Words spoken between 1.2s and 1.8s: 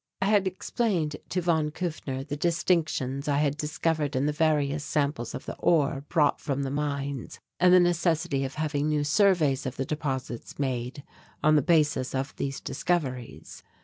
to von